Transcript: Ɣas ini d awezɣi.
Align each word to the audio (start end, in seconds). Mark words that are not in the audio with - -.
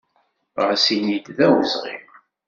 Ɣas 0.63 0.85
ini 0.95 1.17
d 1.35 1.37
awezɣi. 1.45 1.97